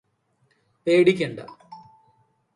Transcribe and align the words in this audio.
പേടിക്കേണ്ട 0.87 1.39